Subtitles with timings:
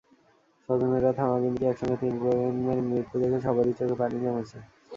[0.69, 4.59] স্বজনেরা থামাবেন কী, একসঙ্গে তিন প্রজন্মের মৃত্যু দেখে সবারই চোখে পানি জমেছে।